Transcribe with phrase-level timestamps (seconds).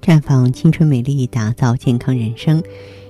[0.00, 2.62] 绽放青春美丽，打造健康人生。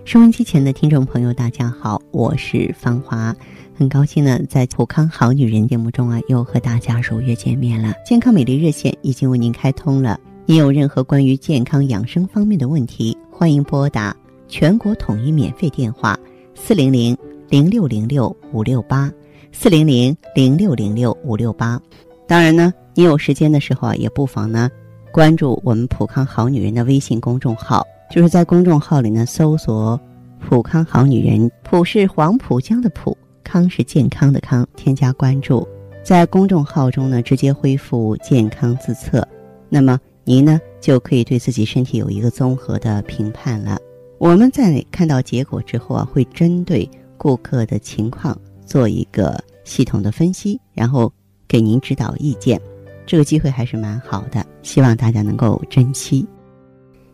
[0.04, 3.34] 收音机前的听众朋友，大家好，我是芳华，
[3.78, 7.94] 很高兴呢，在《普康好女人》节目中啊，又和大家如约见面了。
[8.04, 14.14] 健康美丽热线已经为您开通了，您有任何关于健康养生方面的问题，欢迎拨打
[14.48, 16.18] 全国统一免费电话
[16.56, 17.16] 四零零
[17.48, 19.10] 零六零六五六八
[19.52, 21.80] 四零零零六零六五六八。
[22.26, 24.68] 当然呢，你有时间的时候啊，也不妨呢。
[25.12, 30.00] 关注我们普康好女人的微信公众号，就是在公众号里呢搜索
[30.38, 35.66] “普康好女人”，普是黄浦江的浦，康是健康的康，添加关注，
[36.04, 39.26] 在公众号中呢直接恢复健康自测，
[39.68, 43.76] 那么您呢就可以对自己身体有一个综合的评判了。
[44.18, 51.12] 我们在看到结果之后啊，会针对顾客的情况做一个系统的分析，然后
[51.48, 52.60] 给您指导意见。
[53.10, 56.24] 这个机会还是蛮好的，希望大家能够珍惜。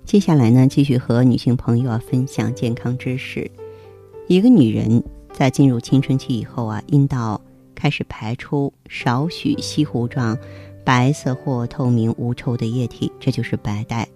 [0.05, 3.50] 接下来呢，继续和女性朋友啊分享健康知识。
[4.28, 7.41] 一个女人在进入青春期以后啊，阴道
[7.75, 10.36] 开始排出少许稀糊状、
[10.84, 14.06] 白色或透明无臭的液体，这就是白带。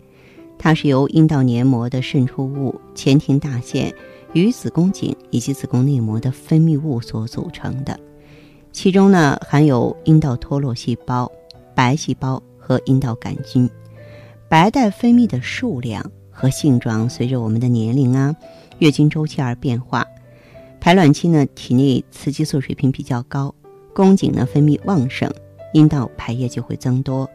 [0.59, 3.91] 它是由阴道黏膜的渗出物、前庭大腺
[4.35, 7.99] 与子宫颈以及子宫内膜的分泌物所组成的，
[8.71, 11.33] 其中呢含有阴道脱落细胞。
[11.81, 13.67] 白细胞和阴道杆菌，
[14.51, 18.37] 白带分泌的数量和性状随着我们的年龄啊、
[18.81, 20.07] 月经周期而变化。
[20.79, 23.55] 排卵期呢，体内雌激素水平比较高，
[23.95, 25.33] 宫颈呢分泌旺盛，
[25.73, 27.27] 阴道排液就会增多，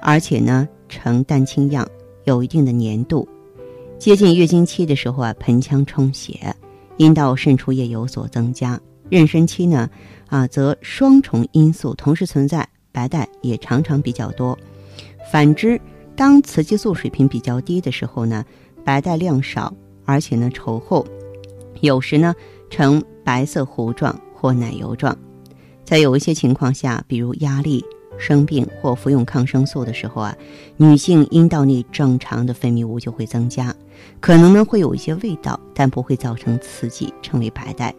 [0.00, 1.88] 而且呢呈蛋清样，
[2.24, 3.28] 有一定的粘度。
[4.00, 6.52] 接近月经期的时候啊，盆腔充血，
[6.96, 8.80] 阴道渗出液有所增加。
[9.08, 9.88] 妊娠期呢，
[10.26, 12.68] 啊则双重因素同时存在。
[12.92, 14.56] 白带也常常比较多，
[15.32, 15.80] 反之，
[16.14, 18.44] 当雌激素水平比较低的时候呢，
[18.84, 19.72] 白带量少，
[20.04, 21.04] 而且呢稠厚，
[21.80, 22.34] 有时呢
[22.68, 25.16] 呈白色糊状或奶油状。
[25.84, 27.82] 在有一些情况下，比如压力、
[28.18, 30.36] 生病或服用抗生素的时候啊，
[30.76, 33.74] 女性阴道内正常的分泌物就会增加，
[34.20, 37.94] 可能呢会有一些味道，但不会造成刺激，称为白带。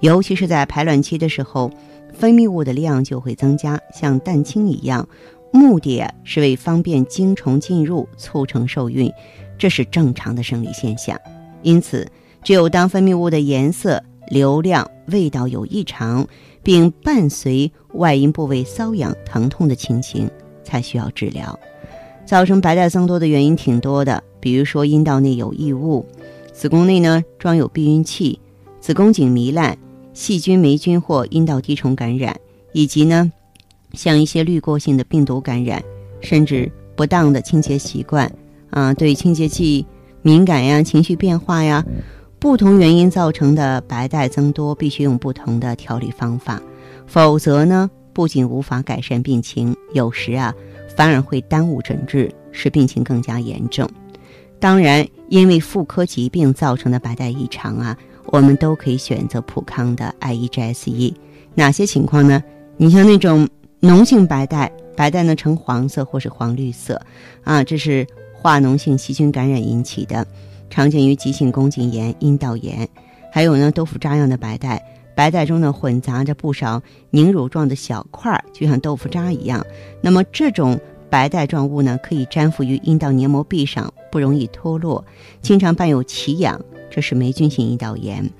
[0.00, 1.70] 尤其是在排卵期的时候。
[2.14, 5.06] 分泌物的量就会增加，像蛋清一样，
[5.52, 9.12] 目的是为方便精虫进入，促成受孕，
[9.58, 11.18] 这是正常的生理现象。
[11.62, 12.06] 因此，
[12.42, 16.26] 只有当分泌物的颜色、流量、味道有异常，
[16.62, 20.30] 并伴随外阴部位瘙痒、疼痛的情形，
[20.62, 21.58] 才需要治疗。
[22.24, 26.06] 造成白带增多的原因挺多的，比如说阴道内有异物，
[26.52, 28.38] 子宫内呢装有避孕器，
[28.80, 29.76] 子宫颈糜烂。
[30.14, 32.34] 细菌、霉菌或阴道滴虫感染，
[32.72, 33.30] 以及呢，
[33.92, 35.82] 像一些滤过性的病毒感染，
[36.20, 38.32] 甚至不当的清洁习惯
[38.70, 39.84] 啊，对清洁剂
[40.22, 41.84] 敏感呀、情绪变化呀，
[42.38, 46.62] 不同原因造成的白带增多，必须用不同的调理方法，
[47.06, 50.54] 否则呢，不仅无法改善病情，有时啊，
[50.96, 53.90] 反而会耽误诊治，使病情更加严重。
[54.60, 57.98] 当然，因为妇科疾病造成的白带异常啊。
[58.26, 61.14] 我们都可以选择普康的 I E G S E，
[61.54, 62.42] 哪些情况呢？
[62.76, 63.48] 你像那种
[63.80, 67.00] 脓性白带，白带呢呈黄色或是黄绿色，
[67.44, 70.26] 啊，这是化脓性细菌感染引起的，
[70.68, 72.88] 常见于急性宫颈炎、阴道炎。
[73.30, 74.82] 还有呢，豆腐渣样的白带，
[75.14, 79.64] 白带中呢混杂着不少凝乳状的小块，就像豆腐渣一样。
[80.00, 85.04] 那么这种白带状物呢，可以粘附于阴道黏膜壁上，不容易脱落，
[85.40, 86.60] 经常伴有奇痒。
[86.94, 88.30] 这是霉菌性阴道炎，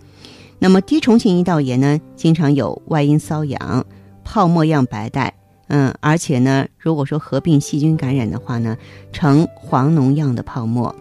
[0.60, 3.84] 那么滴虫性阴道炎呢，经常有外阴瘙痒、
[4.22, 5.34] 泡沫样白带，
[5.66, 8.76] 嗯，而且呢，如果说合并细菌感染的话呢，
[9.12, 10.94] 呈黄脓样的泡沫。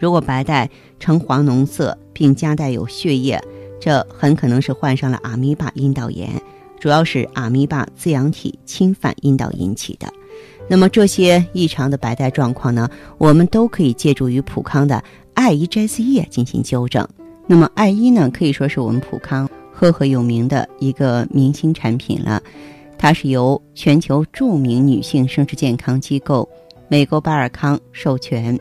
[0.00, 3.40] 如果白带呈黄脓色并夹带有血液，
[3.80, 6.28] 这很可能是患上了阿米巴阴道炎，
[6.80, 10.12] 主要是阿米巴滋养体侵犯阴道引起的。
[10.68, 15.00] 那么这些异常的白带状况呢，我们都可以借助于普康的。
[15.34, 17.06] 艾依 JSE 进行纠正。
[17.46, 22.42] 那么艾依呢，可以说是我们普康赫赫有名的一个明星产品了。
[22.96, 26.48] 它是由全球著名女性生殖健康机构
[26.86, 28.56] 美国巴尔康授权。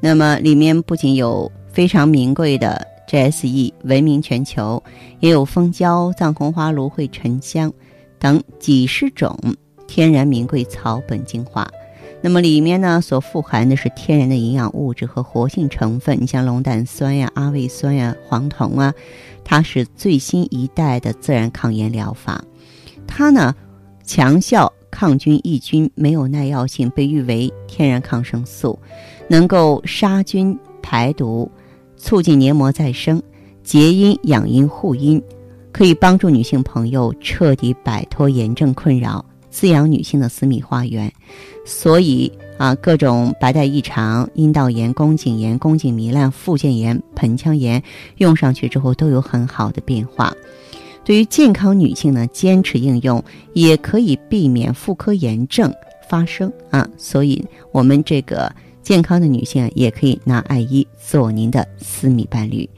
[0.00, 4.82] 那么里面不仅有非常名贵的 GS 液，闻名全球，
[5.20, 7.72] 也有蜂胶、藏红花、芦荟、沉香
[8.18, 9.38] 等几十种
[9.86, 11.64] 天然名贵草本精华。
[12.24, 18.94] 那么里面呢，所富含的是天然的营养物质和活性成分，你像龙胆酸呀、阿魏酸呀、黄酮啊，
[19.44, 22.42] 它是最新一代的自然抗炎疗法。
[23.06, 23.54] 它呢，
[24.04, 28.78] 强效抗菌抑菌，没有耐药性，被誉为天然抗生素，
[29.28, 31.50] 能够杀菌排毒，
[31.98, 33.22] 促进黏膜再生，
[33.62, 35.22] 结阴养阴护阴，
[35.70, 39.22] 可以帮助女性朋友彻底摆脱炎症困扰，
[39.54, 41.10] 滋养女性的私密花园。
[41.64, 47.80] 所以啊，各种白带异常、阴道炎、宫颈炎、宫颈糜烂、附件炎、盆腔炎，
[48.16, 50.34] 用上去之后都有很好的变化。
[51.04, 53.22] 对于健康女性呢，坚持应用
[53.52, 55.72] 也可以避免妇科炎症
[56.08, 56.88] 发生啊。
[56.96, 57.42] 所以，
[57.72, 58.52] 我们这个
[58.82, 62.68] 健康的女性也可以拿爱伊做您的私密伴侣。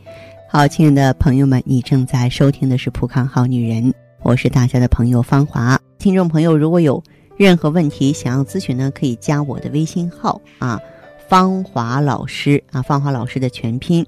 [0.49, 3.93] 好，亲爱的朋友们，你正在收听的是《普康好女人》，
[4.23, 5.78] 我是大家的朋友芳华。
[5.99, 7.03] 听众朋友，如果有
[7.37, 10.81] 任何问题想要咨询呢，可以加我的微信号啊，
[11.29, 14.05] 芳华老师啊，芳华老师的全拼。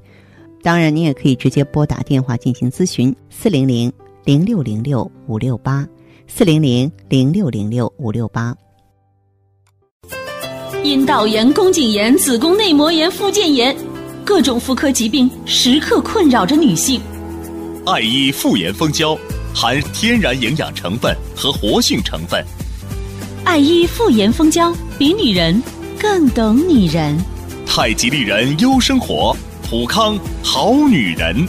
[0.62, 3.92] 当然，你也可以直接拨打电话进行咨询，四零零。
[4.24, 5.88] 零六零六五六八
[6.26, 8.54] 四零零零六零六五六八，
[10.84, 13.74] 阴道炎、宫颈炎、子宫内膜炎、附件炎，
[14.26, 17.00] 各种妇科疾病时刻困扰着女性。
[17.86, 19.16] 爱医妇炎蜂胶
[19.54, 22.44] 含天然营养成分和活性成分，
[23.44, 25.60] 爱伊妇炎蜂胶比女人
[25.98, 27.18] 更懂女人。
[27.66, 31.46] 太极丽人优生活，普康好女人。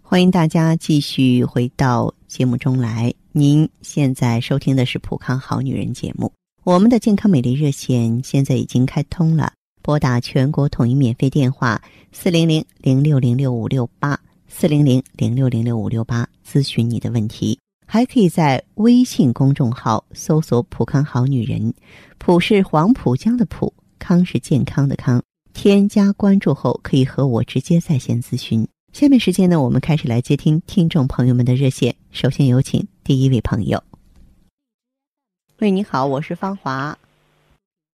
[0.00, 3.12] 欢迎大家继续回到节目中来。
[3.32, 6.30] 您现在收听的是《普康好女人》节目。
[6.64, 11.80] 我们的健康美丽热线现在已经开通了，拨打全国统一免费电话
[12.12, 14.20] 四零零零六零六五六八
[14.54, 17.58] 四零零零六零六五六八咨询你的问题。
[17.86, 21.74] 还可以在微信公众号搜索“普康好女人”，
[22.18, 25.20] 普是黄浦江的浦，康是健康的康。
[25.52, 28.68] 添加关注后，可以和我直接在线咨询。
[28.92, 31.96] 下面时间呢，我们开始来接听听众朋友们的热线。
[32.12, 33.82] 首先有请第一位朋友。
[35.58, 36.96] 喂，你好，我是芳华。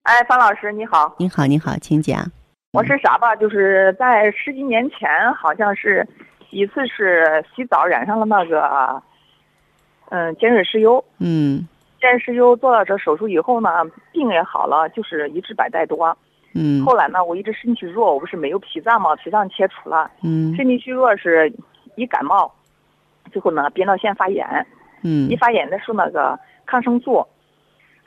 [0.03, 1.15] 哎，方老师你好。
[1.17, 2.31] 你好，你好，请讲。
[2.71, 3.35] 我是啥吧？
[3.35, 6.07] 就是在十几年前，好像是
[6.53, 9.01] 一次是洗澡染上了那个，
[10.09, 11.03] 嗯，尖锐湿疣。
[11.19, 11.67] 嗯。
[11.99, 13.69] 尖锐湿疣做了这手术以后呢，
[14.11, 16.15] 病也好了，就是一治百带多。
[16.53, 20.11] 嗯，后来呢，我一直身体弱，我不是没有脾脏嘛，脾脏切除了。
[20.21, 21.51] 嗯，身体虚弱是
[21.95, 22.53] 一感冒，
[23.31, 24.45] 最后呢，扁桃腺发炎。
[25.01, 27.25] 嗯，一发炎的时候，那个抗生素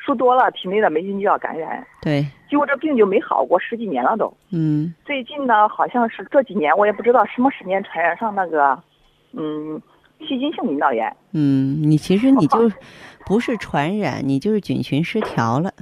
[0.06, 1.84] 输多了，体内的霉菌就要感染。
[2.00, 4.32] 对，结果这病就没好过，十几年了都。
[4.52, 8.80] 嗯，最近呢，好像是这几年，我也不知道什么时间传染上那个，
[9.32, 9.82] 嗯，
[10.20, 11.14] 细菌性阴道炎。
[11.32, 12.70] 嗯，你其实你就
[13.26, 15.72] 不是传染，你就是菌群失调了。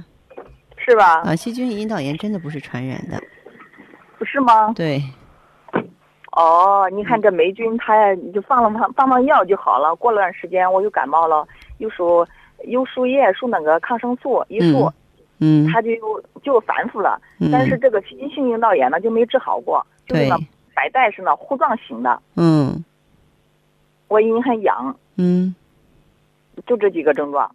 [0.77, 1.21] 是吧？
[1.21, 3.21] 啊，细菌阴道炎真的不是传染的，
[4.17, 4.73] 不是吗？
[4.75, 5.01] 对。
[6.31, 9.95] 哦，你看这霉菌，它就放了放放放药就好了。
[9.95, 12.27] 过了段时间，我又感冒了，又输
[12.63, 14.91] 又输液，输那个抗生素，一输，
[15.39, 15.91] 嗯，它就
[16.41, 17.21] 就反复了。
[17.51, 20.37] 但是这个细菌性阴道炎呢，就没治好过，就是那
[20.73, 22.21] 白带是那糊状型的。
[22.35, 22.83] 嗯。
[24.07, 24.95] 我阴很痒。
[25.17, 25.53] 嗯。
[26.65, 27.51] 就这几个症状。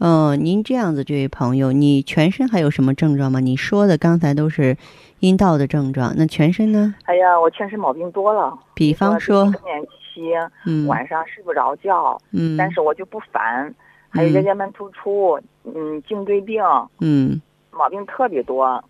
[0.00, 3.40] 嗯，您这样子，这位朋友，你全身还有什么症状吗？
[3.40, 4.76] 你说的刚才都是
[5.20, 6.94] 阴道的症状，那全身呢？
[7.04, 8.56] 哎呀，我全身毛病多了。
[8.74, 10.32] 比方说，更年期，
[10.66, 13.74] 嗯，晚上睡不着觉，嗯，但是我就不烦。
[14.10, 16.62] 还有月经门突出，嗯，颈椎病，
[17.00, 18.82] 嗯，毛病特别多。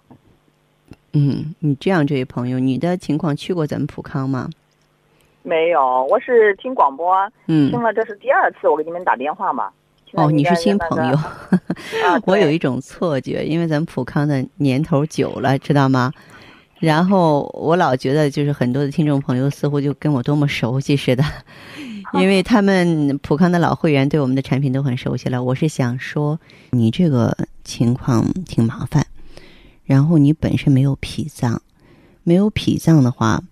[1.12, 4.48] 嗯，你这样，这位朋友，你的情况去过咱们普康吗？
[5.42, 9.70] 没有，我是听广播，嗯，听了这是第二次我给你们打电话嘛。
[10.12, 16.12] 哦，你是新朋友，啊， 我有一种错觉，因为咱们普康的年头久了，知道吗？
[16.78, 21.24] 然后我老觉得，就是很多的听众朋友似乎就跟我多么熟悉似的，
[22.14, 25.42] 因为他们普康的老会员对我们的产品都很熟悉了。
[25.42, 29.06] 我是想说，你这个情况挺麻烦，
[29.84, 31.60] 然后你本身没有脾脏，
[32.22, 33.42] 没有脾脏的话，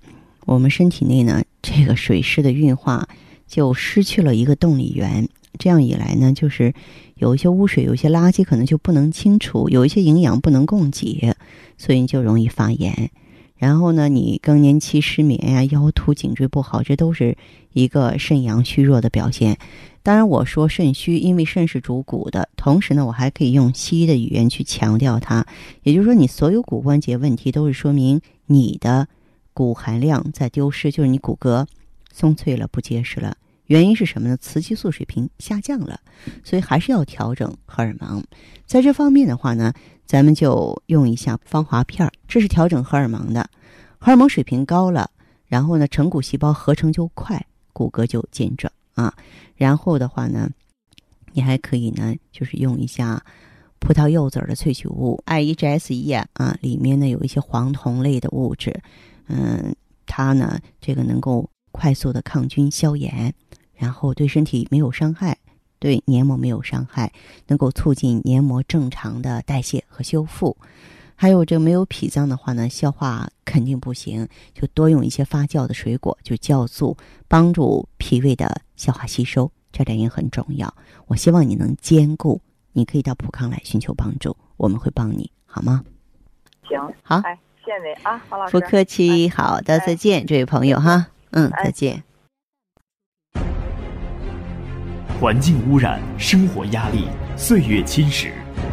[0.47, 3.09] 我们身体内呢，这个水湿的运化
[3.47, 5.29] 就失去了一个动力源。
[5.59, 6.75] 这样一来呢，就是
[7.15, 11.35] 有一些污水、有一些垃圾可能就不能清除，有一些营养不能供给，
[11.79, 13.11] 所以你就容易发炎。
[13.57, 17.37] 然后呢，你更年期失眠呀、腰突、颈椎不好，这都是
[17.73, 19.59] 一个肾阳虚弱的表现。
[20.03, 25.47] 当然，我说肾虚，因为肾是主骨的，同时呢，我还可以用西医的语言去强调它。
[25.83, 29.09] 也就是说，你所有骨关节问题都是说明你的
[29.53, 31.67] 骨含量在丢失，就是你骨骼
[32.13, 33.37] 松脆了、不结实了。
[33.67, 34.37] 原因是什么呢？
[34.39, 36.01] 雌激素水平下降了，
[36.45, 38.23] 所以还是要调整荷尔蒙。
[38.65, 39.73] 在这方面的话呢，
[40.07, 43.49] 咱们就用一下芳华片儿，这是调整荷尔蒙的。
[43.99, 45.11] 荷尔蒙水平高了，
[45.47, 49.15] 然后呢，成骨细胞合成就快，骨骼就健壮啊。
[49.57, 50.49] 然后的话呢，
[51.33, 53.25] 你还可以呢，就是用一下
[53.79, 58.81] 葡萄柚子的萃取物 I E G S 液啊，里面呢有一些黄酮类的物质，
[59.29, 59.75] 嗯，
[60.07, 63.35] 它呢这个能够快速的抗菌消炎，
[63.75, 65.37] 然后对身体没有伤害。
[65.79, 67.13] 对黏膜没有伤害，
[67.49, 70.57] 能够促进黏膜正常的代谢和修复。
[71.15, 76.97] 还有这没有脾脏的话呢，消化肯定不行，就多用一些发酵的水果，就酵素
[77.29, 80.75] 帮助脾胃的消化吸收，这点也很重要。
[81.09, 82.41] 我希望你能兼顾，
[82.73, 85.85] 你可以到普康来寻求帮助，我们会帮你好吗？
[86.67, 88.53] 行，好，哎，谢谢你啊，黄老师。
[88.53, 92.03] 不客气，好的，再见，这位朋友哈，嗯，再见。
[95.19, 98.29] 环境污染、生活压力、岁月侵蚀，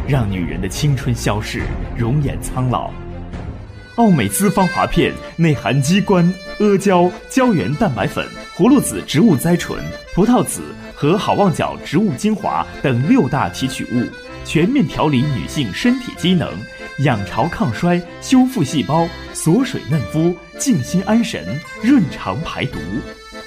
[0.06, 1.62] 让女人的青春消逝，
[1.96, 2.90] 容颜苍老。
[3.96, 9.82] 奥美姿芳华片内含鸡冠、阿胶、胶原蛋白粉、葫芦籽植物甾醇、
[10.14, 10.62] 葡萄籽
[10.94, 14.04] 和好望角植物精华等六大提取物，
[14.44, 16.52] 全面调理女性身体机能，
[17.04, 19.08] 养巢抗衰，修复细胞，
[19.44, 22.78] 锁水嫩肤，静心安神，润肠排毒。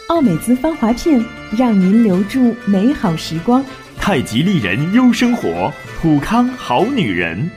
[0.10, 1.20] 奥美姿芳华片，
[1.58, 3.66] 让您留住美好时光。
[3.98, 7.50] 太极丽人优生活，普康好女人。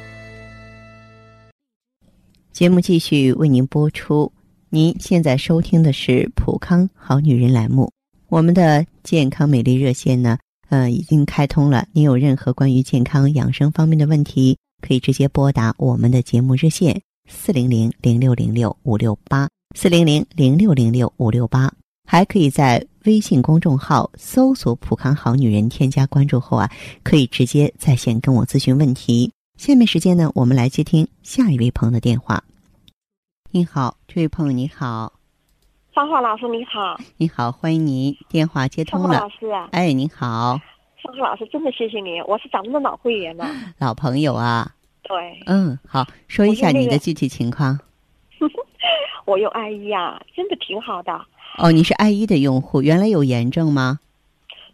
[2.50, 4.32] 节目继续为您播出。
[4.70, 7.92] 您现在收听的是普康好女人栏目。
[8.30, 10.38] 我们的健康美丽热线呢，
[10.70, 11.86] 呃，已经开通了。
[11.92, 21.72] 您有任何关于健康养生方面的问题，可以直接拨打我们的节目热线四零零零六零六五六八四零零零六零六五六八。
[22.06, 26.68] 还可以在微信公众号搜索“普康好女人”，添加关注后啊，
[27.04, 29.30] 可以直接在线跟我咨询问题。
[29.56, 32.42] 下面时间呢，我们来接听下一位朋友的电话。
[33.52, 35.12] 你好，这位朋友你好，
[35.94, 39.20] 芳华老师你好，你好，欢迎您，电话接通了。
[39.20, 40.58] 老师啊，哎，你好，
[41.04, 43.46] 芳华老师，真的谢谢您，我是咱们的老会员了，
[43.78, 44.74] 老朋友啊。
[45.10, 47.80] 对，嗯，好，说一下你的具体情况。
[49.26, 51.12] 我用艾依啊，真的挺好的。
[51.58, 53.98] 哦，你是艾依的用户，原来有炎症吗？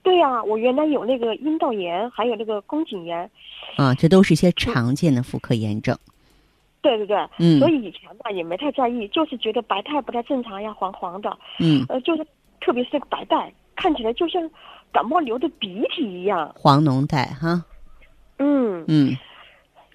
[0.02, 3.30] 对呀，我原来有那个阴道炎，还有那个宫颈炎。
[3.78, 5.96] 啊，这都是一些常见的妇科炎症。
[6.82, 11.34] 对对对，嗯，所以以前吧也没太在意，就是觉得白带不太正常呀，黄黄的。
[11.60, 12.26] 嗯，呃，就是
[12.60, 14.50] 特别是那个白带，看起来就像
[14.92, 16.52] 感冒流的鼻涕一样。
[16.54, 17.64] 黄脓带哈。
[18.38, 19.16] 嗯嗯。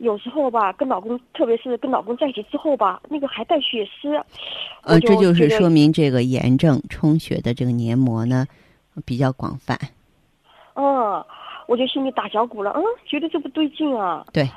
[0.01, 4.15] 有时候吧，跟老公，特别是跟老公在一起之后吧，那个还带血丝。
[4.81, 8.47] 呃，这就是说明这个炎症充血的这个黏膜呢
[9.05, 9.77] 比较广泛。
[10.73, 11.23] 嗯，
[11.67, 14.25] 我就心里打小鼓了，嗯，觉得这不对劲啊。
[14.33, 14.49] 对。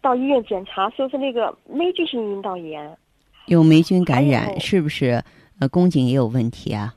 [0.00, 2.96] 到医院检查，说是那个霉菌性阴道炎。
[3.46, 5.24] 有霉菌感染，是不是？
[5.58, 6.94] 呃，宫颈也有问题啊？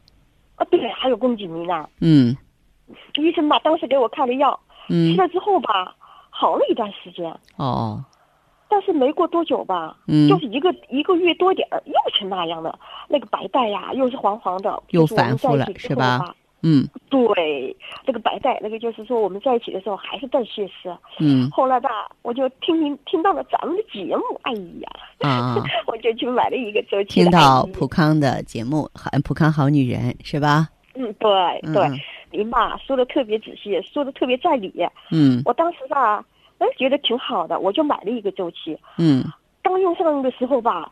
[0.57, 1.89] 啊，对，还有宫颈糜烂。
[1.99, 2.37] 嗯。
[3.15, 4.59] 医生吧，当时给我开了药，
[4.89, 5.95] 嗯，吃了之后吧。
[6.39, 8.03] 好了一段时间哦，
[8.69, 12.77] 但是没过多久吧，嗯，就是一个一个月多点儿，又成那样的。
[13.09, 16.35] 那个白带呀，又是黄黄的，又反复了，是吧？
[16.61, 17.75] 嗯，对，
[18.05, 20.95] 那个白带，那个就是说我们在一起的时候还是带血丝。
[21.19, 21.89] 嗯，后来吧，
[22.21, 24.89] 我就听听听到了咱们的节目，哎呀，
[25.21, 25.55] 啊，
[25.87, 27.09] 我就去买了一个周期。
[27.23, 30.67] 听到普康的节目，好，普康好女人是吧？
[30.97, 32.01] 嗯，对对。
[32.29, 34.73] 您吧说的特别仔细，说的特别在理。
[35.11, 36.25] 嗯，我当时吧，
[36.57, 38.77] 哎，觉得挺好的，我就买了一个周期。
[38.97, 39.23] 嗯，
[39.63, 40.91] 刚用上的时候吧，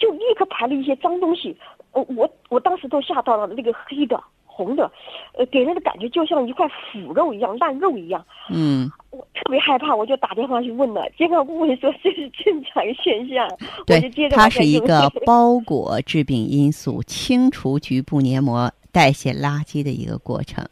[0.00, 1.56] 就立刻排了一些脏东西。
[1.92, 4.90] 我我我当时都吓到了，那个黑的、红的，
[5.34, 8.24] 呃，给人的感觉就像一块腐肉一样、烂肉一样。
[8.50, 13.48] 嗯，我特别害怕，我就打电话去问了，结果顾问说这是正常现象。
[13.86, 14.00] 对，
[14.30, 18.72] 它是一个 包裹致病因素，清除局部黏膜。
[18.92, 20.64] 代谢垃圾的一个过程。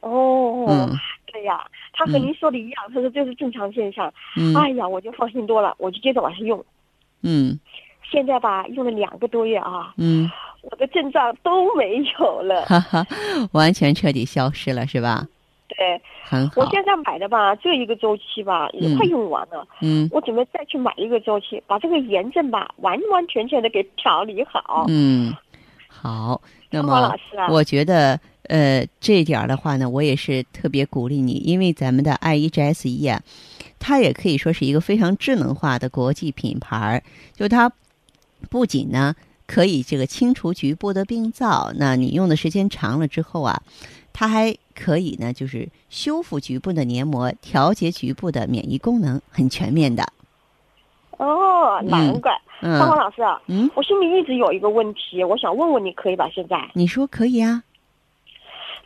[0.00, 0.90] 哦，嗯，
[1.26, 4.12] 对呀，他和您说的一样，他说这是正常现象。
[4.36, 6.64] 嗯，哎呀，我就放心多了，我就接着往下用。
[7.22, 7.58] 嗯，
[8.08, 9.92] 现在吧，用了两个多月啊。
[9.96, 10.30] 嗯，
[10.62, 13.06] 我的症状都没有了，哈哈，
[13.52, 15.26] 完全彻底消失了，是吧？
[15.68, 16.62] 对，很好。
[16.62, 19.66] 我现在买的吧，这一个周期吧也快用完了。
[19.80, 24.86] 嗯，我准备再去买一个周期，把这个炎症吧完完全全的给调理好。
[24.88, 25.34] 嗯。
[26.06, 27.12] 好，那么
[27.50, 33.20] 我觉得，呃，这点儿的话呢，我也是特别鼓励你，因为咱们的 I E G S E 啊，
[33.80, 37.02] 它也可以说是一个非常智能化的国际品牌。
[37.34, 37.72] 就它
[38.48, 39.16] 不仅呢
[39.48, 43.60] 可以这个清除局部的病灶，那你用的时间长了之后啊，
[44.12, 50.06] 它还可以呢就是修复局部的黏膜，调节局部的免疫功能，很全面的。
[51.18, 52.32] 哦，难怪。
[52.60, 56.28] 芳芳老师，嗯，我心里一直有一个问题，我想问问你，可以吧？
[56.34, 57.62] 现在你说可以啊，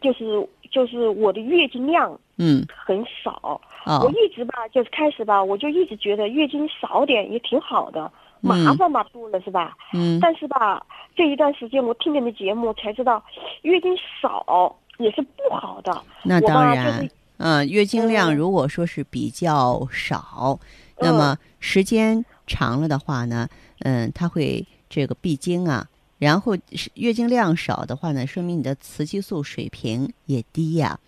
[0.00, 3.60] 就是就是我的月经量嗯很少。
[3.87, 8.10] 哦我一直吧，就是开始吧，我就一直觉得月经少点也挺好的，
[8.40, 9.75] 麻嗯烦嘛多了是吧？
[9.94, 10.84] 嗯但是吧，
[11.16, 13.22] 这一段时间我听你的节目才知道，
[13.62, 15.96] 月经少也是不好的。
[16.25, 20.58] 那当然就是，嗯，月经量嗯如果说是比较少，
[21.00, 23.49] 那么时间长了的话呢，
[23.80, 25.88] 嗯，它会这个闭经啊。
[26.19, 31.00] 然后是月经量少的话呢，说明你的雌激素水平也低呀、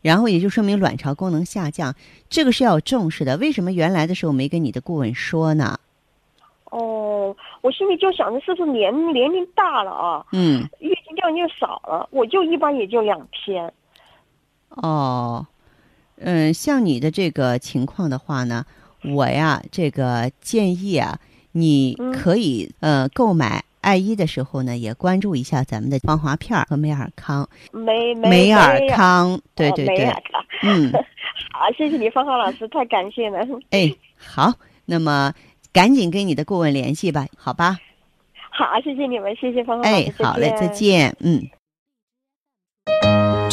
[0.00, 1.96] 然后也就说明卵巢功能下降，
[2.28, 3.36] 这个是要重视的。
[3.38, 5.80] 为什么原来的时候没跟你的顾问说呢？
[6.66, 13.72] 哦，我心里就想着是不是年年龄大了啊，嗯，月经量就少了，我就一般也就两天。
[14.68, 15.44] 哦，
[16.18, 18.64] 嗯，像你的这个情况的话呢，
[19.04, 21.18] 我呀，这个建议啊，
[21.52, 27.48] 你嗯可以、呃购买爱伊的时候呢，也关注一下咱们的芳华片儿和美尔康。
[27.72, 30.04] 梅梅美尔康，对哦对对。
[30.62, 30.92] 嗯，
[31.52, 33.38] 好，谢谢你，芳华老师，太感谢了。
[33.70, 34.52] 哎，好，
[34.84, 35.32] 那么
[35.72, 37.78] 赶紧跟你的顾问联系吧，好吧？
[38.50, 40.68] 好，谢谢你们，谢谢芳华老师哎师，，好嘞，再。
[40.68, 41.48] 见，嗯。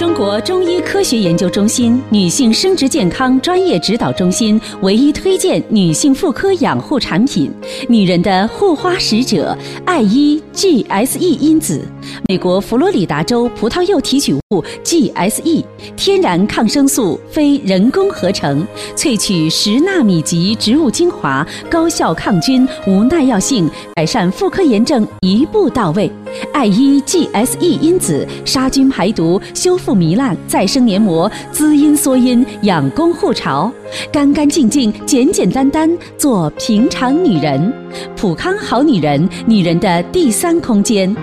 [0.07, 7.51] 中国中医科学研究中心女性生殖健康专业指导中心唯一推荐女性妇科养护产品，
[7.89, 11.81] 女人的护花使者艾依 GSE 因子，
[12.29, 15.65] 美国佛罗里达州葡萄柚提取物 GSE，
[15.97, 26.09] 天然抗生素，非人工合成，萃取十纳米级植物精华，高效抗菌，无耐药性，改善妇科炎症一步到位。
[26.53, 33.71] 艾依 GSE 因子杀菌排毒，修复糜烂，再生黏膜，滋阴缩阴，养宫护巢，
[34.11, 37.73] 干干净净，简简单单，做平常女人。
[38.15, 41.13] 普康好女人，女人的第三空间。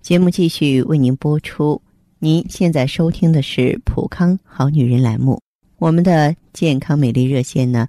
[0.00, 1.80] 节目继续为您播出。
[2.18, 5.40] 您现在收听的是《普康好女人》栏目，
[5.78, 7.88] 我们的健康美丽热线呢，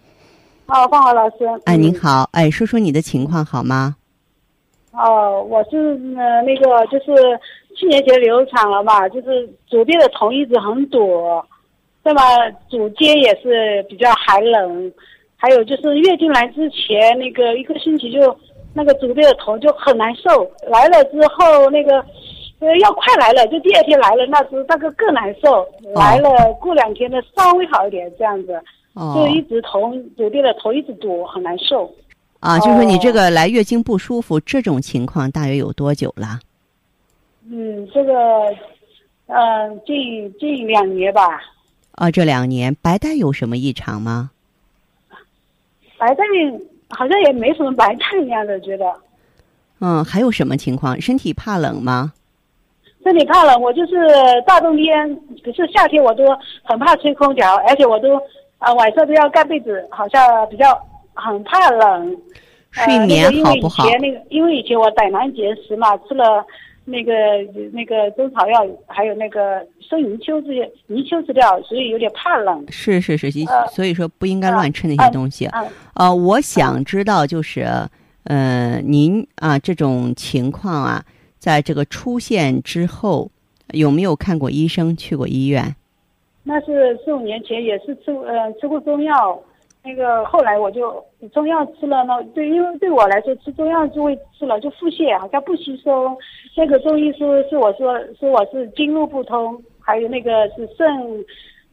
[0.67, 1.45] 哦，芳华老师。
[1.65, 1.99] 哎，嗯您。
[1.99, 3.95] 好，哎，说说你的情况好吗？
[4.93, 5.77] 哦，我是
[6.17, 7.39] 呃那个就是
[7.75, 11.21] 去年前流产了嘛，就是左边的头一直很堵，
[12.03, 12.21] 那么
[12.69, 14.91] 主肩也是比较寒冷，
[15.35, 18.37] 还有就是月经来之前那个一个星期就
[18.73, 22.03] 那个左边的头就很难受，来了之后那个。
[22.63, 25.67] 呃，要快来了，就第二天来了，那是那个更难受。
[25.95, 26.29] 来了，
[26.61, 28.53] 过两天呢稍微好一点，这样子，
[28.93, 31.93] 哦就一直头左边的头一直堵，很难受。
[32.39, 36.39] 啊，就说你这哦个来月经不舒服，这种情况大约有多久了？
[37.49, 38.13] 嗯，这个，
[39.27, 41.41] 呃，近近两年吧，
[41.91, 44.31] 啊，这两年白带有什么异常吗？
[45.97, 46.23] 白带
[46.89, 48.91] 好像也没什么白带一样的，觉得
[49.79, 50.99] 嗯，还有什么情况？
[50.99, 52.13] 身体怕冷吗？
[53.03, 53.95] 身体怕冷，我就是
[54.45, 56.23] 大冬天，可是夏天我都
[56.63, 58.19] 很怕吹空调，而且我都
[58.61, 60.79] 啊、晚上都要盖被子，好像比较
[61.13, 62.15] 很怕冷。
[62.69, 63.85] 睡呃、眠那个好不好？
[63.85, 66.45] 因为以前那个，因为以前我胆囊结石嘛，吃了
[66.85, 67.11] 那个
[67.73, 72.63] 那个中草药，还有那个生泥鳅这些泥鳅治疗，所以有点怕冷。
[72.69, 75.47] 是是是，呃所以说不应该乱吃那些呃东西。
[75.47, 77.67] 嗯呃，我想知道就是，
[78.23, 81.03] 呃，您啊这种情况啊，
[81.39, 83.29] 在这个出现之后，
[83.73, 85.75] 有没有看过医生，去过医院？
[86.43, 89.39] 那是四五年前也是吃呃吃过中药，
[89.83, 96.17] 那个后来我就中药吃了呢，对，因为对我来说吃中药就会吃了就腹泻，好像不吸收。
[96.57, 100.85] 那个中医说是我说说我是经络不通，还有那个是肾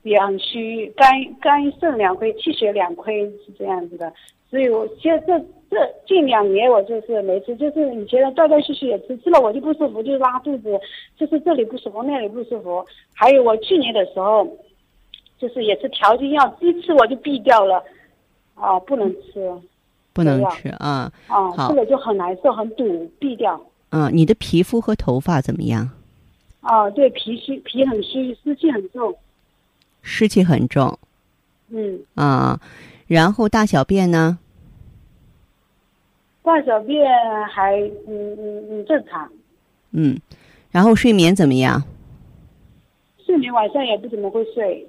[0.02, 1.08] 两虚，肝
[1.40, 4.12] 肝肾两亏，气血两亏是这样子的。
[4.50, 5.38] 所以我现在这
[5.70, 10.80] 这近两年我就是没吃，就是以前断断续续也吃，吃了我就不舒服，就是拉肚子，
[11.18, 12.82] 就是这里不舒服那里不舒服。
[13.12, 14.48] 还有我去年的时候，
[15.38, 17.84] 就是也是调经药，一吃我就毙掉了，
[18.54, 19.52] 啊，不能吃
[20.14, 21.12] 不能吃啊。
[21.26, 23.60] 啊，好吃了就很难受，很堵，毙掉。
[23.90, 25.90] 嗯，你的皮肤和头发怎么样？
[26.62, 29.14] 啊，对，脾虚，脾很虚，湿气很重。
[30.00, 30.98] 湿气很重
[31.68, 32.58] 嗯，啊。
[33.08, 34.38] 然后大小便呢？
[36.44, 37.06] 大大小便
[37.52, 39.30] 还嗯嗯嗯正常，
[39.92, 40.18] 嗯，
[40.70, 41.82] 然后睡眠怎么样？
[43.24, 44.86] 睡眠晚上也不怎么会睡。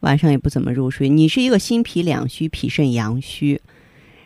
[0.00, 1.08] 晚上也不怎么入睡。
[1.08, 3.60] 你是一个心脾两虚，脾肾阳虚。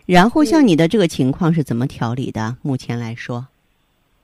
[0.07, 2.57] 然后像你的这个情况是怎么调理的？
[2.63, 3.49] 目前来说，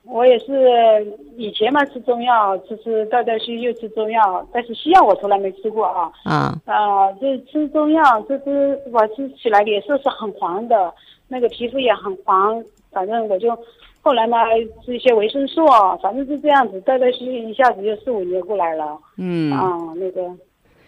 [0.09, 1.05] 我也是
[1.37, 6.11] 以前嘛吃中药，吃吃断断续又吃中药，但是西药我从来没吃过啊。
[6.23, 10.93] 啊啊，这吃中药，这是我吃起来脸色是很黄的，
[11.27, 12.63] 那个皮肤也很黄。
[12.91, 13.57] 反正我就
[14.01, 14.43] 后来嘛
[14.83, 15.65] 吃一些维生素，
[16.01, 18.97] 反正是这样子，断断续续一下子就四五年过来了。
[19.17, 20.23] 嗯啊，那个。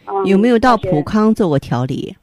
[0.03, 2.15] 啊、有没有到普康做过调理？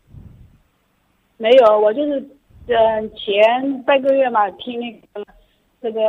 [1.37, 2.19] 没有，我就是，
[2.67, 5.25] 嗯、前半个月嘛，听那个
[5.81, 6.01] 这个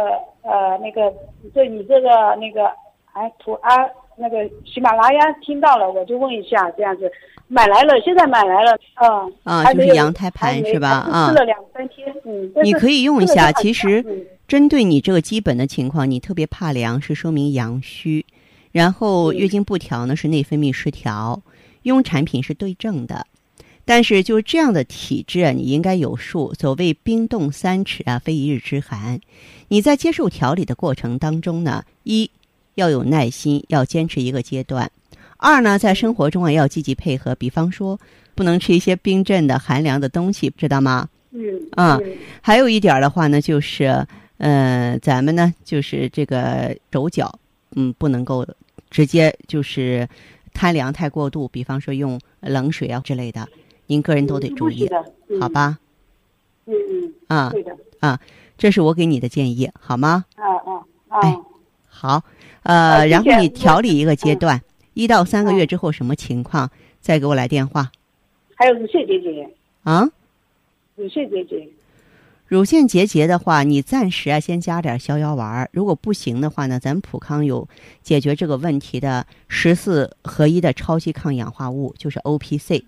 [0.44, 1.14] 呃那个
[1.54, 2.68] 这你这个那个
[3.14, 3.72] 哎图啊
[4.16, 7.12] 那个喜马拉雅听到了，我就问一下这样子，
[7.48, 13.52] 买来了，现在买来了，嗯啊就是羊胎盘是吧啊还吃了两三天，嗯，你可以用一下。
[13.54, 18.26] 其实嗯针对你这个基本的情况，你特别怕凉，是说明阳虚。
[18.72, 21.42] 然后嗯月经不调呢，是内分泌失调。
[21.84, 23.26] 用产品是对症的，
[23.90, 26.54] 但是就是这样的体质啊，你应该有数。
[26.54, 29.20] 所谓冰冻三尺啊，非一日之寒。
[29.68, 32.30] 你在接受调理的过程当中呢，一
[32.76, 34.88] 要有耐心，要坚持一个阶段；
[35.38, 38.00] 二呢，在生活中啊要积极配合，比方说
[38.36, 41.10] 不能吃一些冰镇的、寒凉的东西，知道吗？
[41.32, 44.06] 嗯啊嗯还有一点儿的话呢，就是，
[44.38, 47.40] 呃，咱们呢，就是这个手脚，
[47.76, 48.46] 嗯，不能够
[48.92, 50.08] 直接就是
[50.54, 53.48] 贪凉太过度，比方说用冷水啊之类的，
[53.90, 54.88] 您个人都得注意，
[55.42, 55.50] 好？
[55.50, 55.80] 吧？
[56.66, 57.76] 嗯嗯，啊，对的，
[58.56, 60.26] 这是我给你的建议，好吗？
[60.36, 61.38] 啊啊啊，哎
[61.88, 62.24] 好，
[62.62, 64.62] 呃，然后你调理一个阶嗯段，
[64.94, 66.70] 一到三个月嗯之后什么情况，
[67.02, 67.92] 再给我来电话
[68.54, 69.50] 还有乳腺结节，
[69.82, 70.08] 啊。
[70.96, 71.68] 乳腺结节，
[72.46, 77.68] 乳腺结节的话，你暂时啊先加点逍遥丸儿，如果不行的话呢，咱们普康有
[78.04, 82.86] 解决这个问题的十四合一的超级抗氧化物，就是 O P C。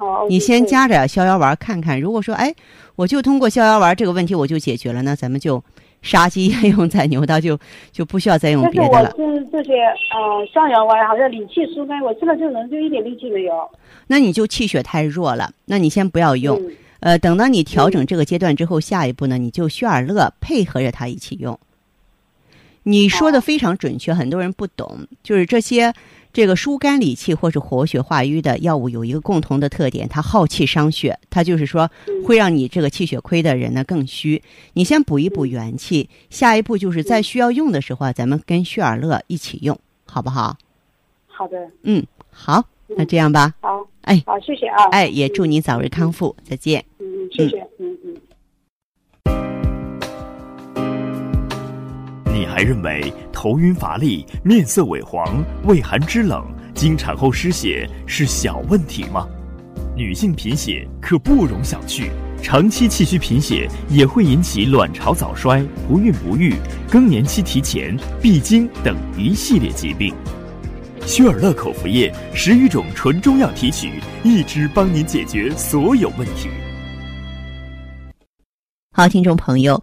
[0.00, 2.52] 哦，你先加点逍遥丸儿看看，如果说哎，
[2.96, 5.62] 我就通过逍遥丸儿这个问题我就解决了，那咱们就
[6.02, 7.58] 杀鸡焉用宰牛刀，就
[7.92, 9.14] 就不需要再用别的了。
[9.16, 9.74] 我吃这些
[10.12, 13.70] 呃逍遥丸，好像理气疏肝，我吃了就能就一点力气没有。
[14.06, 16.56] 那你就气血太弱了，那你先不要用。
[16.58, 21.58] 嗯呃，等到你调整这个阶段之后，下一步呢，你就血尔乐配合着它一起用。
[22.82, 25.94] 你说的非常准确，很多人不懂，就是这些
[26.32, 31.90] 这个疏肝理气或是活血化瘀的药物有一个共同的特点，它耗气伤血，它就是说
[32.24, 34.42] 会让你这个气血亏的人呢更虚。
[34.74, 40.56] 你先补一补元气，下一步就是在需要用的时候啊，咱们跟血尔乐一起用，好不好？
[41.26, 46.84] 好的，嗯，好，那这样吧，好，哎好，谢谢啊，哎，也祝你早日康复，再见。
[46.98, 47.89] 嗯，谢谢，嗯嗯。
[52.40, 56.42] 你还认为头晕乏力、面色萎黄、畏寒肢冷、
[56.74, 59.28] 经产后失血是小问题吗？
[59.94, 62.08] 女性贫血可不容小觑，
[62.40, 66.54] 长期气虚贫血也会引起卵巢早衰、不孕不育、
[66.90, 70.14] 更年期提前、闭经等一系列疾病。
[71.04, 76.48] 薛尔乐口服液十余种纯中药提取，一支帮您解决所有问题。
[78.92, 79.82] 好，听众朋友，